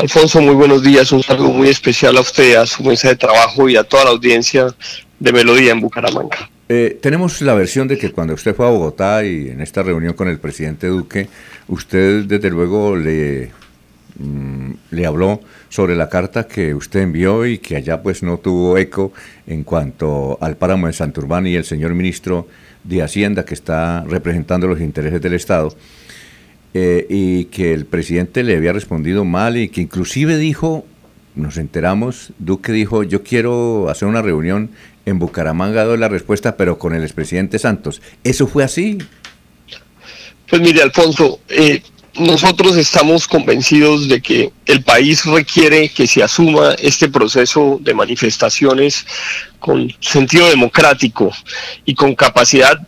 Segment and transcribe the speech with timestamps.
[0.00, 1.12] Alfonso, muy buenos días.
[1.12, 4.10] Un saludo muy especial a usted, a su mesa de trabajo y a toda la
[4.12, 4.74] audiencia
[5.18, 6.48] de Melodía en Bucaramanga.
[6.70, 10.14] Eh, tenemos la versión de que cuando usted fue a Bogotá y en esta reunión
[10.14, 11.28] con el presidente Duque,
[11.68, 13.50] usted desde luego le,
[14.18, 18.78] mm, le habló sobre la carta que usted envió y que allá pues no tuvo
[18.78, 19.12] eco
[19.46, 22.48] en cuanto al páramo de Santurbán y el señor ministro
[22.84, 25.76] de Hacienda que está representando los intereses del Estado.
[26.72, 30.84] Eh, y que el presidente le había respondido mal y que inclusive dijo,
[31.34, 34.70] nos enteramos, Duque dijo, yo quiero hacer una reunión
[35.04, 38.00] en Bucaramanga, doy la respuesta, pero con el expresidente Santos.
[38.22, 38.98] ¿Eso fue así?
[40.48, 41.82] Pues mire, Alfonso, eh,
[42.18, 49.06] nosotros estamos convencidos de que el país requiere que se asuma este proceso de manifestaciones
[49.58, 51.32] con sentido democrático
[51.84, 52.78] y con capacidad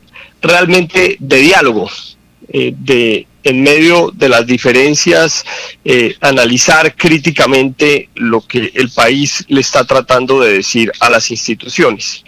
[0.40, 1.88] realmente de diálogo,
[2.48, 5.44] eh, de en medio de las diferencias,
[5.84, 12.24] eh, analizar críticamente lo que el país le está tratando de decir a las instituciones.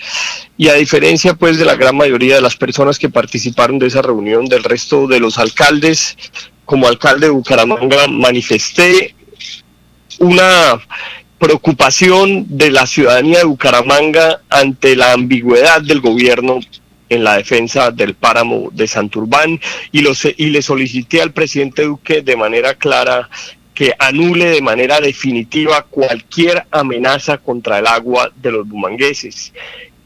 [0.57, 4.03] Y a diferencia pues de la gran mayoría de las personas que participaron de esa
[4.03, 6.17] reunión, del resto de los alcaldes,
[6.65, 9.15] como alcalde de Bucaramanga manifesté
[10.19, 10.81] una
[11.39, 16.61] preocupación de la ciudadanía de Bucaramanga ante la ambigüedad del gobierno
[17.09, 19.61] en la defensa del páramo de Santurbán
[19.93, 20.05] y,
[20.37, 23.29] y le solicité al presidente Duque de manera clara
[23.75, 29.53] que anule de manera definitiva cualquier amenaza contra el agua de los bumangueses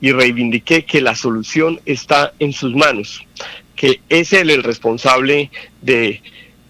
[0.01, 3.27] y reivindiqué que la solución está en sus manos,
[3.77, 5.51] que es él el responsable
[5.83, 6.23] de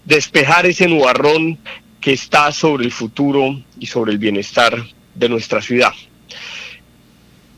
[0.05, 1.57] despejar ese nubarrón
[2.01, 4.83] que está sobre el futuro y sobre el bienestar
[5.15, 5.93] de nuestra ciudad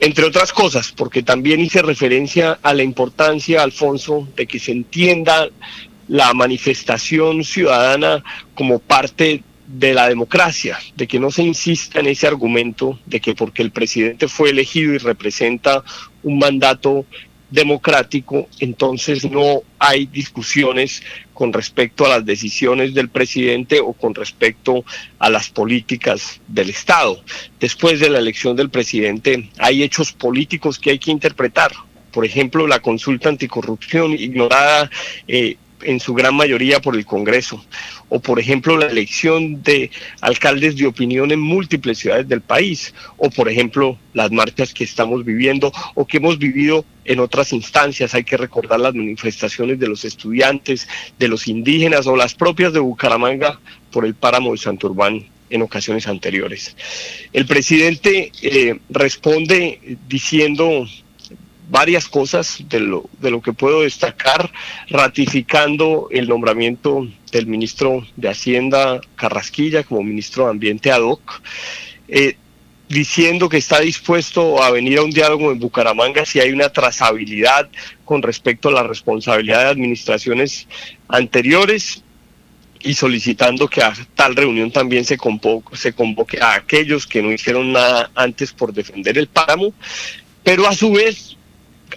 [0.01, 5.47] entre otras cosas, porque también hice referencia a la importancia, Alfonso, de que se entienda
[6.07, 8.23] la manifestación ciudadana
[8.55, 13.35] como parte de la democracia, de que no se insista en ese argumento de que
[13.35, 15.83] porque el presidente fue elegido y representa
[16.23, 17.05] un mandato
[17.51, 21.03] democrático, entonces no hay discusiones
[21.33, 24.83] con respecto a las decisiones del presidente o con respecto
[25.19, 27.21] a las políticas del Estado.
[27.59, 31.71] Después de la elección del presidente hay hechos políticos que hay que interpretar.
[32.11, 34.89] Por ejemplo, la consulta anticorrupción ignorada
[35.27, 37.63] eh, en su gran mayoría por el Congreso,
[38.09, 43.29] o por ejemplo la elección de alcaldes de opinión en múltiples ciudades del país, o
[43.29, 48.13] por ejemplo las marchas que estamos viviendo o que hemos vivido en otras instancias.
[48.13, 50.87] Hay que recordar las manifestaciones de los estudiantes,
[51.17, 53.59] de los indígenas o las propias de Bucaramanga
[53.91, 56.75] por el páramo de Santurbán en ocasiones anteriores.
[57.33, 60.85] El presidente eh, responde diciendo
[61.71, 64.51] varias cosas de lo, de lo que puedo destacar,
[64.89, 71.41] ratificando el nombramiento del ministro de Hacienda Carrasquilla como ministro de Ambiente ad hoc,
[72.09, 72.35] eh,
[72.89, 77.69] diciendo que está dispuesto a venir a un diálogo en Bucaramanga si hay una trazabilidad
[78.03, 80.67] con respecto a la responsabilidad de administraciones
[81.07, 82.03] anteriores
[82.81, 87.31] y solicitando que a tal reunión también se convoque, se convoque a aquellos que no
[87.31, 89.73] hicieron nada antes por defender el páramo,
[90.43, 91.37] pero a su vez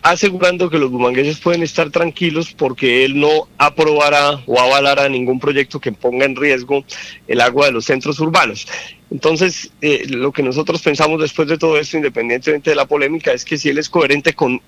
[0.05, 5.81] asegurando que los bumangueses pueden estar tranquilos porque él no aprobará o avalará ningún proyecto
[5.81, 6.85] que ponga en riesgo
[7.27, 8.69] el agua de los centros urbanos.
[9.11, 13.47] Entonces, eh, lo que nosotros pensamos después de todo esto, independientemente de la polémica, es
[13.47, 14.61] que si él es coherente con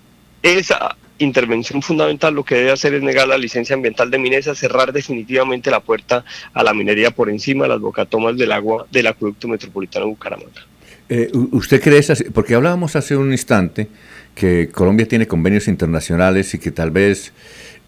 [0.42, 4.90] esa intervención fundamental, lo que debe hacer es negar la licencia ambiental de Minesa, cerrar
[4.90, 9.48] definitivamente la puerta a la minería por encima de las bocatomas del agua del acueducto
[9.48, 10.66] metropolitano de Bucaramanga.
[11.08, 12.14] Eh, ¿Usted cree eso?
[12.32, 13.88] Porque hablábamos hace un instante
[14.36, 17.32] que Colombia tiene convenios internacionales y que tal vez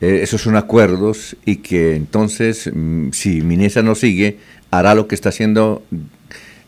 [0.00, 4.38] eh, esos son acuerdos y que entonces mm, si Minesa no sigue,
[4.70, 5.82] hará lo que está haciendo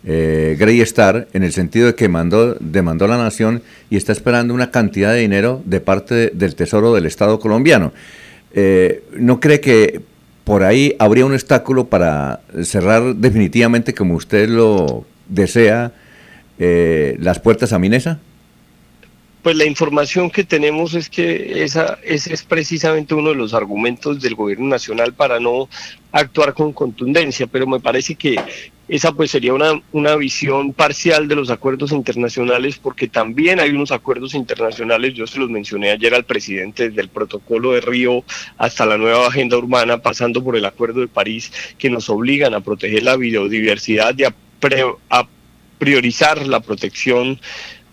[0.05, 4.53] eh, Grey Star en el sentido de que mandó, demandó la nación y está esperando
[4.53, 7.93] una cantidad de dinero de parte del Tesoro del Estado colombiano.
[8.53, 10.03] Eh, ¿No cree que
[10.45, 15.93] por ahí habría un obstáculo para cerrar definitivamente, como usted lo desea,
[16.59, 18.19] las puertas a Minesa?
[19.43, 24.21] Pues la información que tenemos es que esa, ese es precisamente uno de los argumentos
[24.21, 25.69] del gobierno nacional para no
[26.13, 28.37] actuar con contundencia, pero me parece que
[28.91, 33.93] esa pues sería una, una visión parcial de los acuerdos internacionales porque también hay unos
[33.93, 38.25] acuerdos internacionales, yo se los mencioné ayer al presidente, desde el protocolo de Río
[38.59, 42.61] hasta la nueva agenda urbana, pasando por el acuerdo de París, que nos obligan a
[42.61, 44.35] proteger la biodiversidad y a,
[45.09, 45.29] a
[45.79, 47.41] priorizar la protección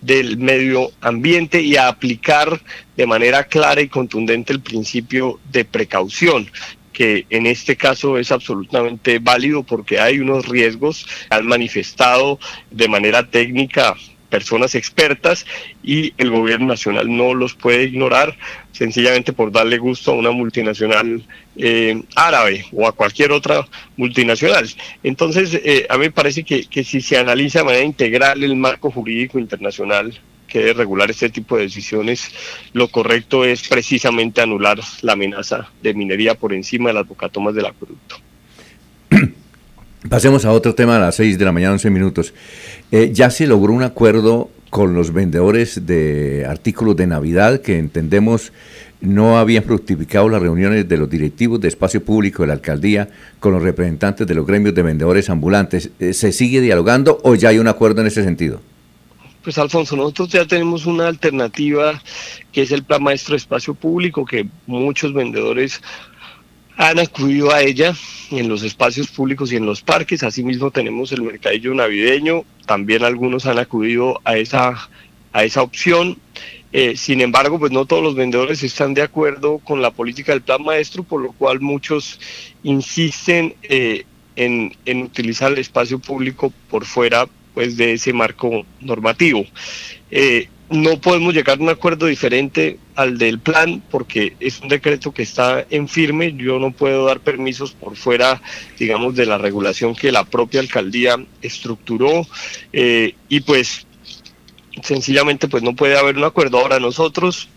[0.01, 2.61] del medio ambiente y a aplicar
[2.95, 6.49] de manera clara y contundente el principio de precaución
[6.97, 12.39] que en este caso es absolutamente válido porque hay unos riesgos, han manifestado
[12.71, 13.95] de manera técnica
[14.29, 15.45] personas expertas
[15.83, 18.37] y el gobierno nacional no los puede ignorar
[18.71, 21.23] sencillamente por darle gusto a una multinacional
[21.55, 24.69] eh, árabe o a cualquier otra multinacional.
[25.03, 28.55] Entonces, eh, a mí me parece que, que si se analiza de manera integral el
[28.55, 32.31] marco jurídico internacional que debe regular este tipo de decisiones,
[32.73, 37.65] lo correcto es precisamente anular la amenaza de minería por encima de las bocatomas del
[37.65, 38.17] acueducto.
[40.09, 42.33] Pasemos a otro tema a las 6 de la mañana, 11 minutos.
[42.91, 48.53] Eh, ya se logró un acuerdo con los vendedores de artículos de Navidad que entendemos
[48.99, 53.09] no habían fructificado las reuniones de los directivos de espacio público de la alcaldía
[53.39, 55.91] con los representantes de los gremios de vendedores ambulantes.
[55.99, 58.61] Eh, ¿Se sigue dialogando o ya hay un acuerdo en ese sentido?
[59.43, 62.01] Pues Alfonso, nosotros ya tenemos una alternativa
[62.51, 65.81] que es el Plan Maestro de Espacio Público, que muchos vendedores
[66.77, 67.95] han acudido a ella
[68.29, 70.23] en los espacios públicos y en los parques.
[70.23, 74.89] Asimismo tenemos el mercadillo navideño, también algunos han acudido a esa,
[75.33, 76.17] a esa opción.
[76.71, 80.41] Eh, sin embargo, pues no todos los vendedores están de acuerdo con la política del
[80.41, 82.19] plan maestro, por lo cual muchos
[82.61, 89.43] insisten eh, en, en utilizar el espacio público por fuera pues de ese marco normativo.
[90.11, 95.13] Eh, no podemos llegar a un acuerdo diferente al del plan porque es un decreto
[95.13, 96.33] que está en firme.
[96.35, 98.41] Yo no puedo dar permisos por fuera,
[98.77, 102.27] digamos, de la regulación que la propia alcaldía estructuró
[102.73, 103.87] eh, y pues
[104.83, 106.59] sencillamente pues no puede haber un acuerdo.
[106.59, 107.47] Ahora nosotros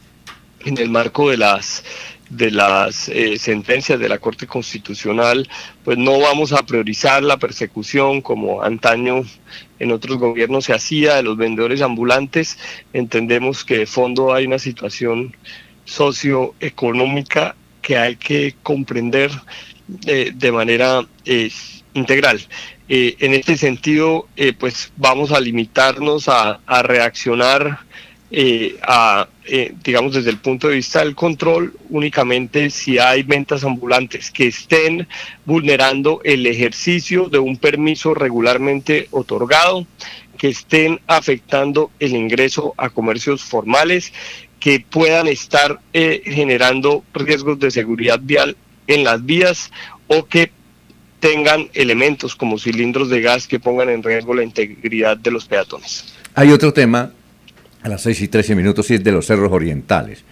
[0.64, 1.82] en el marco de las
[2.30, 5.48] de las eh, sentencias de la Corte Constitucional,
[5.84, 9.24] pues no vamos a priorizar la persecución como antaño
[9.80, 12.58] en otros gobiernos se hacía de los vendedores ambulantes.
[12.92, 15.34] Entendemos que de fondo hay una situación
[15.84, 19.30] socioeconómica que hay que comprender
[20.06, 21.50] eh, de manera eh,
[21.94, 22.40] integral.
[22.88, 24.28] en este sentido,
[24.58, 27.80] pues vamos a limitarnos a reaccionar
[28.32, 33.64] eh, a, eh, digamos, desde el punto de vista del control, únicamente si hay ventas
[33.64, 35.08] ambulantes que estén
[35.44, 39.86] vulnerando el ejercicio de un permiso regularmente otorgado,
[40.38, 44.12] que estén afectando el ingreso a comercios formales,
[44.60, 48.56] que puedan estar eh, generando riesgos de seguridad vial
[48.86, 49.72] en las vías
[50.06, 50.52] o que
[51.18, 56.14] tengan elementos como cilindros de gas que pongan en riesgo la integridad de los peatones.
[56.34, 57.12] Hay otro tema
[57.82, 60.24] a las 6 y 13 minutos y es de los cerros orientales.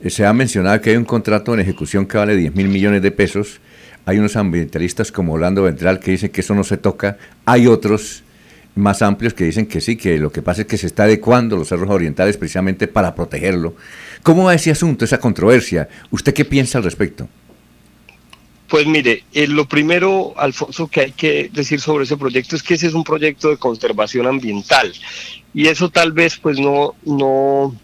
[0.00, 3.02] Eh, se ha mencionado que hay un contrato en ejecución que vale 10 mil millones
[3.02, 3.60] de pesos.
[4.04, 7.18] Hay unos ambientalistas como Orlando Ventral que dicen que eso no se toca.
[7.44, 8.22] Hay otros
[8.76, 11.56] más amplios que dicen que sí, que lo que pasa es que se está adecuando
[11.56, 13.74] los cerros orientales precisamente para protegerlo.
[14.22, 15.88] ¿Cómo va ese asunto, esa controversia?
[16.10, 17.28] ¿Usted qué piensa al respecto?
[18.68, 22.74] Pues mire, eh, lo primero, Alfonso, que hay que decir sobre ese proyecto es que
[22.74, 24.92] ese es un proyecto de conservación ambiental.
[25.54, 27.74] Y eso tal vez pues no, no,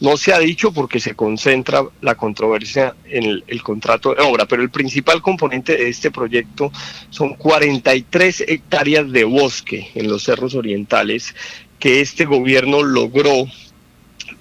[0.00, 4.46] no se ha dicho porque se concentra la controversia en el, el, contrato de obra,
[4.46, 6.70] pero el principal componente de este proyecto
[7.10, 11.34] son 43 hectáreas de bosque en los cerros orientales
[11.80, 13.46] que este gobierno logró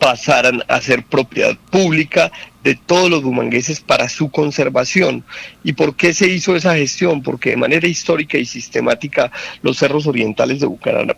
[0.01, 2.31] pasaran a ser propiedad pública
[2.63, 5.23] de todos los bumangueses para su conservación.
[5.63, 7.21] ¿Y por qué se hizo esa gestión?
[7.21, 9.31] Porque de manera histórica y sistemática
[9.61, 10.67] los cerros orientales de,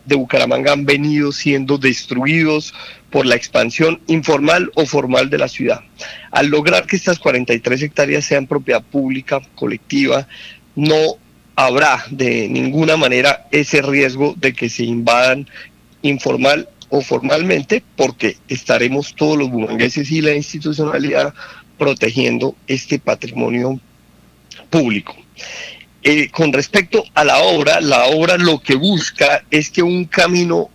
[0.04, 2.74] de Bucaramanga han venido siendo destruidos
[3.10, 5.80] por la expansión informal o formal de la ciudad.
[6.32, 10.28] Al lograr que estas 43 hectáreas sean propiedad pública, colectiva,
[10.76, 11.16] no
[11.56, 15.48] habrá de ninguna manera ese riesgo de que se invadan
[16.02, 21.34] informal o formalmente, porque estaremos todos los bumangueses y la institucionalidad
[21.76, 23.80] protegiendo este patrimonio
[24.70, 25.16] público.
[26.04, 30.70] Eh, con respecto a la obra, la obra lo que busca es que un camino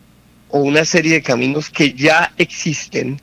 [0.49, 3.21] o una serie de caminos que ya existen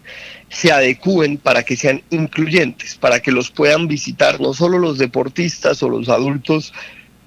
[0.48, 5.84] se adecúen para que sean incluyentes, para que los puedan visitar no solo los deportistas
[5.84, 6.72] o los adultos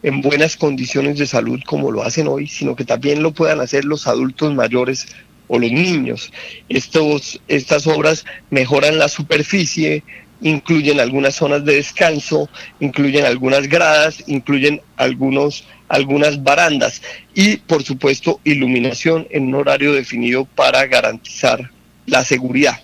[0.03, 3.85] en buenas condiciones de salud como lo hacen hoy, sino que también lo puedan hacer
[3.85, 5.09] los adultos mayores
[5.49, 6.33] o los niños.
[6.69, 10.05] Estos, estas obras mejoran la superficie,
[10.41, 12.49] incluyen algunas zonas de descanso,
[12.81, 17.03] incluyen algunas gradas, incluyen algunos, algunas barandas
[17.35, 21.71] y, por supuesto, iluminación en un horario definido para garantizar
[22.07, 22.81] la seguridad.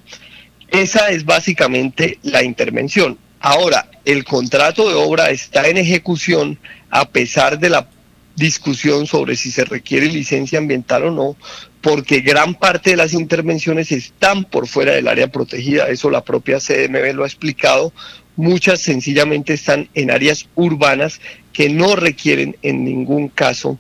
[0.69, 3.19] Esa es básicamente la intervención.
[3.41, 6.59] Ahora, el contrato de obra está en ejecución
[6.91, 7.89] a pesar de la
[8.37, 11.37] discusión sobre si se requiere licencia ambiental o no,
[11.81, 16.59] porque gran parte de las intervenciones están por fuera del área protegida, eso la propia
[16.59, 17.93] CDMB lo ha explicado,
[18.37, 21.21] muchas sencillamente están en áreas urbanas
[21.53, 23.79] que no requieren en ningún caso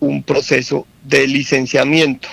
[0.00, 2.28] un proceso de licenciamiento.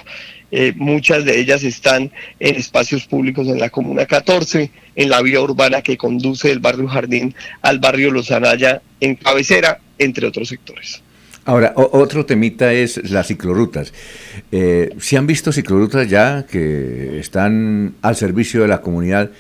[0.53, 5.39] Eh, muchas de ellas están en espacios públicos en la Comuna 14, en la vía
[5.39, 11.01] urbana que conduce del barrio Jardín al barrio Los Anaya en cabecera, entre otros sectores.
[11.43, 13.93] Ahora, otro temita es las ciclorutas.
[14.51, 19.31] Eh, ¿Se han visto ciclorutas ya que están al servicio de la comunidad?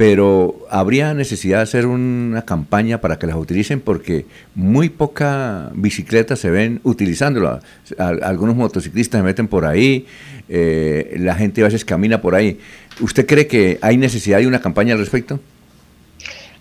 [0.00, 6.36] pero habría necesidad de hacer una campaña para que las utilicen porque muy poca bicicleta
[6.36, 7.60] se ven utilizándola.
[7.98, 10.06] Algunos motociclistas se meten por ahí,
[10.48, 12.58] eh, la gente a veces camina por ahí.
[13.00, 15.38] ¿Usted cree que hay necesidad de una campaña al respecto?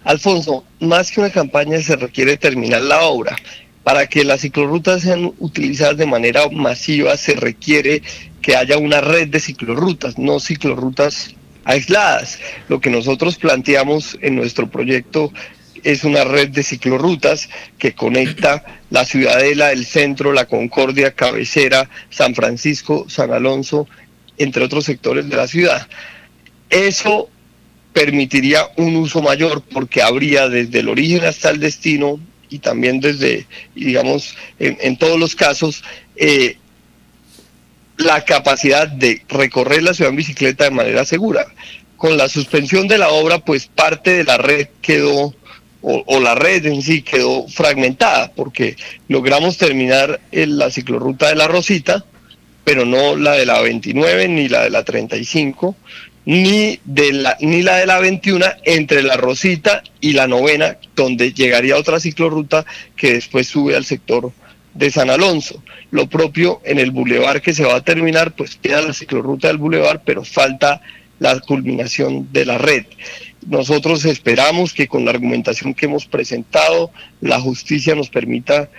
[0.03, 3.37] Alfonso, más que una campaña se requiere terminar la obra.
[3.83, 8.01] Para que las ciclorrutas sean utilizadas de manera masiva se requiere
[8.41, 12.39] que haya una red de ciclorrutas, no ciclorrutas aisladas.
[12.67, 15.31] Lo que nosotros planteamos en nuestro proyecto
[15.83, 22.35] es una red de ciclorrutas que conecta la Ciudadela, el centro, la Concordia, Cabecera, San
[22.35, 23.87] Francisco, San Alonso,
[24.37, 25.87] entre otros sectores de la ciudad.
[26.69, 27.29] Eso
[27.93, 32.19] permitiría un uso mayor porque habría desde el origen hasta el destino
[32.49, 35.83] y también desde, digamos, en, todos los casos,
[36.15, 36.57] eh,
[37.97, 41.45] la capacidad de recorrer la ciudad en bicicleta de manera segura.
[41.97, 45.35] Con la suspensión de la obra, pues parte de la red quedó,
[45.81, 48.75] o, la red en sí quedó fragmentada, porque
[49.07, 52.05] logramos terminar en la ciclorruta de la Rosita,
[52.63, 55.75] pero no la de la 29 ni la de la 35,
[56.29, 61.33] ni, de la, ni la de la 21 entre la Rosita y la novena, donde
[61.33, 64.31] llegaría otra ciclorruta que después sube al sector
[64.75, 65.63] de San Alonso.
[65.89, 69.57] Lo propio en el bulevar que se va a terminar, pues queda la ciclorruta del
[69.57, 70.81] bulevar, pero falta
[71.17, 72.85] la culminación de la red.
[73.47, 78.69] Nosotros esperamos que con la argumentación que hemos presentado, la justicia nos permita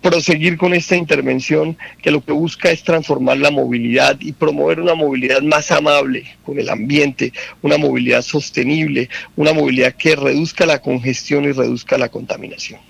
[0.00, 4.94] proseguir con esta intervención que lo que busca es transformar la movilidad y promover una
[4.94, 11.44] movilidad más amable con el ambiente, una movilidad sostenible, una movilidad que reduzca la congestión
[11.44, 12.80] y reduzca la contaminación.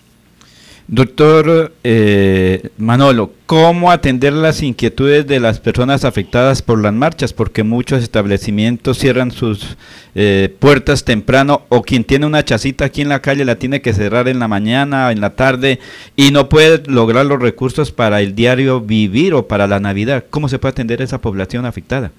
[0.88, 7.32] Doctor eh, Manolo, ¿cómo atender las inquietudes de las personas afectadas por las marchas?
[7.32, 9.76] Porque muchos establecimientos cierran sus
[10.14, 13.94] eh, puertas temprano o quien tiene una chacita aquí en la calle la tiene que
[13.94, 15.80] cerrar en la mañana, en la tarde
[16.14, 20.24] y no puede lograr los recursos para el diario vivir o para la Navidad.
[20.30, 22.12] ¿Cómo se puede atender a esa población afectada?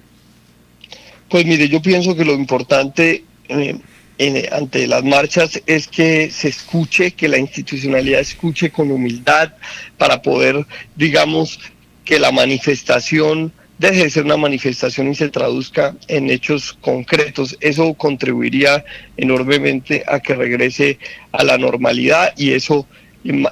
[1.30, 3.24] Pues mire, yo pienso que lo importante...
[3.48, 3.78] Eh,
[4.50, 9.52] ante las marchas es que se escuche, que la institucionalidad escuche con humildad
[9.96, 11.60] para poder, digamos,
[12.04, 17.56] que la manifestación deje de ser una manifestación y se traduzca en hechos concretos.
[17.60, 18.84] Eso contribuiría
[19.16, 20.98] enormemente a que regrese
[21.32, 22.86] a la normalidad y eso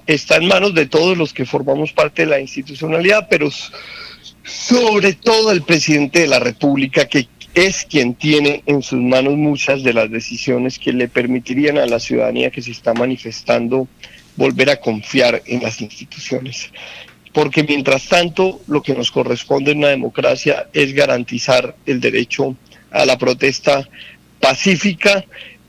[0.06, 3.50] está en manos de todos los que formamos parte de la institucionalidad, pero
[4.42, 9.82] sobre todo el presidente de la República que es quien tiene en sus manos muchas
[9.82, 13.88] de las decisiones que le permitirían a la ciudadanía que se está manifestando
[14.36, 16.70] volver a confiar en las instituciones.
[17.32, 22.54] Porque mientras tanto, lo que nos corresponde en una democracia es garantizar el derecho
[22.90, 23.88] a la protesta
[24.38, 25.24] pacífica,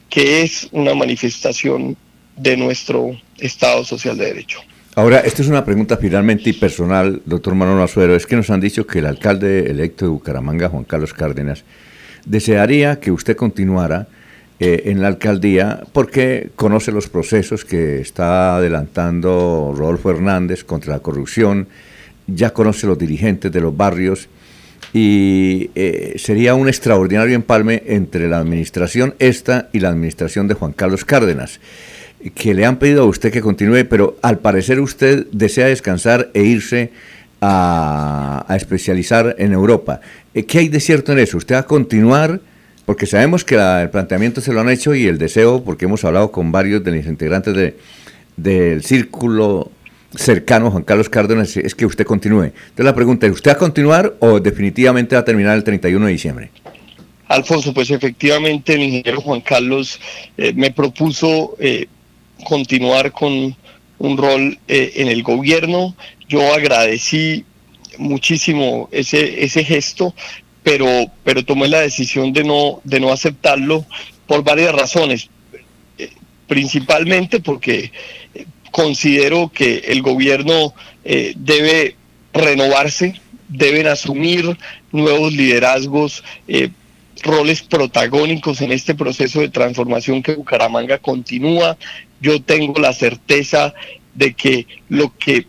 [0.09, 1.95] que es una manifestación
[2.35, 4.59] de nuestro Estado Social de Derecho.
[4.97, 8.15] Ahora, esta es una pregunta finalmente y personal, doctor Manolo Azuero.
[8.15, 11.63] Es que nos han dicho que el alcalde electo de Bucaramanga, Juan Carlos Cárdenas,
[12.25, 14.07] desearía que usted continuara
[14.59, 20.99] eh, en la alcaldía porque conoce los procesos que está adelantando Rodolfo Hernández contra la
[20.99, 21.67] corrupción,
[22.25, 24.29] ya conoce los dirigentes de los barrios
[24.93, 30.73] y eh, sería un extraordinario empalme entre la administración esta y la administración de Juan
[30.73, 31.59] Carlos Cárdenas
[32.33, 36.43] que le han pedido a usted que continúe, pero al parecer usted desea descansar e
[36.43, 36.91] irse
[37.41, 40.01] a, especializar en Europa.
[40.33, 41.37] Eh, ¿Qué hay de cierto en eso?
[41.37, 42.39] ¿Usted va a continuar?
[42.85, 46.31] Porque sabemos que el planteamiento se lo han hecho y el deseo, porque hemos hablado
[46.31, 47.75] con varios de los integrantes de,
[48.37, 49.71] del círculo
[50.15, 52.45] cercano, Juan Carlos Cárdenas, es que usted continúe.
[52.45, 56.05] Entonces la pregunta es, ¿usted va a continuar o definitivamente va a terminar el 31
[56.05, 56.49] de diciembre?
[57.27, 59.99] Alfonso, pues efectivamente el ingeniero Juan Carlos
[60.37, 61.87] eh, me propuso eh,
[62.43, 63.55] continuar con
[63.99, 65.95] un rol eh, en el gobierno.
[66.27, 67.45] Yo agradecí
[67.97, 70.13] muchísimo ese, ese gesto,
[70.63, 70.87] pero,
[71.23, 73.85] pero tomé la decisión de no, de no aceptarlo
[74.27, 75.29] por varias razones.
[75.97, 76.09] Eh,
[76.47, 77.91] principalmente porque
[78.33, 80.73] eh, considero que el gobierno
[81.35, 81.95] debe
[82.33, 84.57] renovarse, deben asumir
[84.91, 86.21] nuevos liderazgos
[87.23, 91.77] roles protagónicos en este proceso de transformación que Bucaramanga continúa.
[92.21, 93.73] Yo tengo la certeza
[94.15, 95.45] de que lo que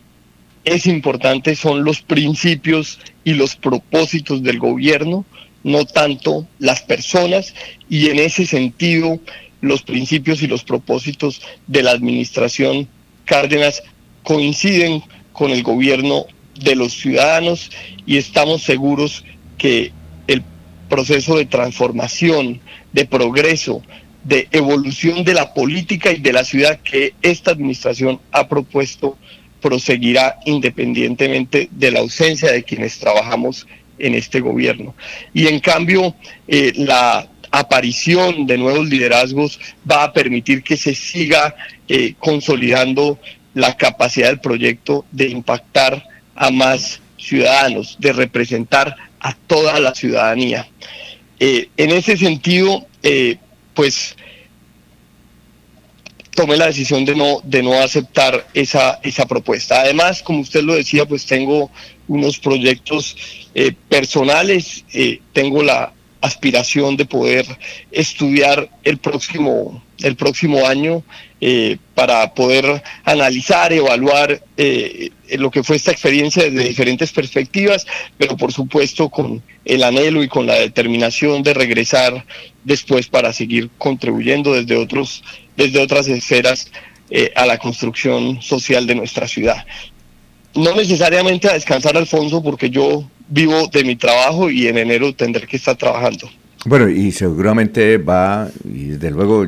[0.63, 5.25] es importante son los principios y los propósitos del gobierno,
[5.63, 7.53] no tanto las personas,
[7.89, 9.19] y en ese sentido
[9.61, 12.87] los principios y los propósitos de la administración
[13.25, 13.83] Cárdenas
[14.23, 16.25] coinciden con el gobierno
[16.59, 17.71] de los ciudadanos
[18.05, 19.23] y estamos seguros
[19.57, 19.91] que
[20.27, 20.43] el
[20.89, 22.59] proceso de transformación,
[22.91, 23.81] de progreso,
[24.23, 29.17] de evolución de la política y de la ciudad que esta administración ha propuesto
[29.61, 34.95] proseguirá independientemente de la ausencia de quienes trabajamos en este gobierno.
[35.33, 36.15] Y en cambio,
[36.47, 39.59] eh, la aparición de nuevos liderazgos
[39.89, 41.55] va a permitir que se siga
[41.87, 43.19] eh, consolidando
[43.53, 46.03] la capacidad del proyecto de impactar
[46.35, 50.67] a más ciudadanos, de representar a toda la ciudadanía.
[51.39, 52.85] Eh, en ese sentido,
[53.79, 54.13] pues
[56.35, 59.79] tomé la decisión de no, de no aceptar esa, esa propuesta.
[59.79, 61.71] Además, como usted lo decía, pues tengo
[62.09, 63.15] unos proyectos
[63.55, 64.83] eh, personales,
[65.31, 67.45] tengo la aspiración de poder
[67.89, 71.01] estudiar el próximo, el próximo año
[71.41, 78.35] eh, para poder analizar, evaluar eh, lo que fue esta experiencia desde diferentes perspectivas, pero
[78.35, 82.25] por supuesto con el anhelo y con la determinación de regresar
[82.65, 85.23] después para seguir contribuyendo desde, otros,
[85.55, 86.71] desde otras esferas
[87.09, 89.65] eh, a la construcción social de nuestra ciudad.
[90.55, 95.47] No necesariamente a descansar, Alfonso, porque yo vivo de mi trabajo y en enero tendré
[95.47, 96.29] que estar trabajando.
[96.65, 99.47] Bueno, y seguramente va, y desde luego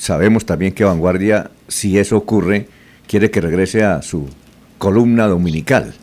[0.00, 2.66] sabemos también que Vanguardia, si eso ocurre,
[3.06, 4.28] quiere que regrese a su
[4.78, 5.94] columna dominical.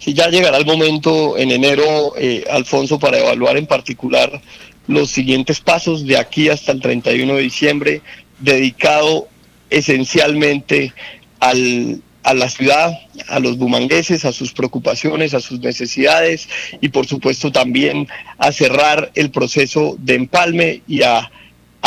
[0.00, 4.42] Sí, ya llegará el momento en enero, eh, Alfonso, para evaluar en particular
[4.88, 8.02] los siguientes pasos de aquí hasta el 31 de diciembre,
[8.40, 9.28] dedicado
[9.70, 10.92] esencialmente
[11.38, 12.90] al a la ciudad,
[13.28, 16.48] a los bumangueses, a sus preocupaciones, a sus necesidades
[16.80, 21.30] y por supuesto también a cerrar el proceso de empalme y a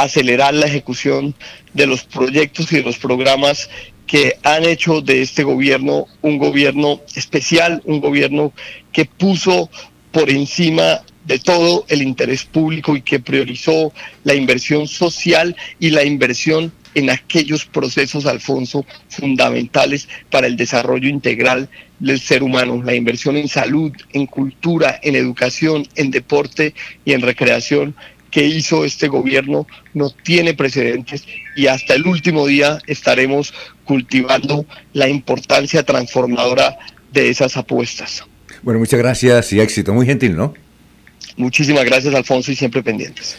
[0.04, 1.36] acelerar la ejecución
[1.74, 3.70] de los proyectos y de los programas
[4.08, 8.54] que han hecho de este gobierno un gobierno especial, un gobierno
[8.92, 9.70] que puso
[10.12, 16.04] por encima de todo el interés público y que priorizó la inversión social y la
[16.04, 23.38] inversión en aquellos procesos, Alfonso, fundamentales para el desarrollo integral del ser humano, la inversión
[23.38, 26.74] en salud, en cultura, en educación, en deporte
[27.06, 27.96] y en recreación
[28.32, 33.54] que hizo este gobierno no tiene precedentes y hasta el último día estaremos
[33.86, 36.78] cultivando la importancia transformadora
[37.12, 38.24] de esas apuestas.
[38.62, 39.94] Bueno, muchas gracias y éxito.
[39.94, 40.54] Muy gentil, ¿no?
[41.38, 43.38] Muchísimas gracias, Alfonso, y siempre pendientes.